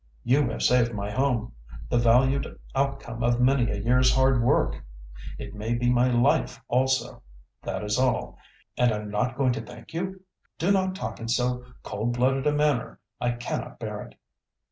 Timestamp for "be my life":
5.75-6.59